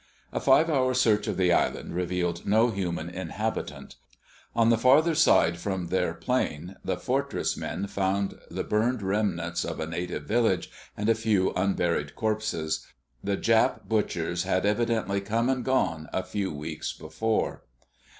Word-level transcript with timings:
A 0.33 0.39
five 0.39 0.67
hour 0.67 0.95
search 0.95 1.27
of 1.27 1.37
the 1.37 1.53
island 1.53 1.93
revealed 1.93 2.43
no 2.47 2.71
human 2.71 3.07
inhabitant. 3.07 3.97
On 4.55 4.71
the 4.71 4.77
farther 4.79 5.13
side 5.13 5.59
from 5.59 5.89
their 5.89 6.15
plane 6.15 6.75
the 6.83 6.97
Fortress 6.97 7.55
men 7.55 7.85
found 7.85 8.39
the 8.49 8.63
burned 8.63 9.03
remnants 9.03 9.63
of 9.63 9.79
a 9.79 9.85
native 9.85 10.23
village 10.23 10.71
and 10.97 11.07
a 11.07 11.13
few 11.13 11.51
unburied 11.51 12.15
corpses. 12.15 12.87
The 13.23 13.37
Jap 13.37 13.83
butchers 13.87 14.41
had 14.41 14.65
evidently 14.65 15.21
come 15.21 15.49
and 15.49 15.63
gone 15.63 16.09
a 16.11 16.23
few 16.23 16.51
weeks 16.51 16.93
before. 16.93 17.61